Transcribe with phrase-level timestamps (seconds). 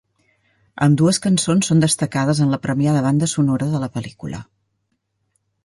[0.85, 4.43] Ambdues cançons són destacades en la premiada banda sonora de la pel·lícula.